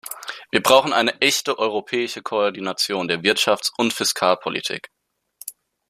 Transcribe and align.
Wir 0.49 0.63
brauchen 0.63 0.93
eine 0.93 1.21
echte 1.21 1.59
europäische 1.59 2.23
Koordination 2.23 3.07
der 3.07 3.21
Wirtschaftsund 3.21 3.93
Fiskalpolitik. 3.93 4.89